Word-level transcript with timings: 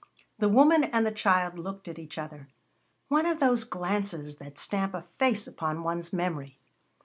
The 0.39 0.49
woman 0.49 0.83
and 0.85 1.05
the 1.05 1.11
child 1.11 1.59
looked 1.59 1.87
at 1.87 1.99
each 1.99 2.17
other 2.17 2.47
one 3.07 3.27
of 3.27 3.39
those 3.39 3.63
glances 3.63 4.37
that 4.37 4.57
stamp 4.57 4.95
a 4.95 5.03
face 5.19 5.45
upon 5.45 5.83
one's 5.83 6.11
memory. 6.11 6.57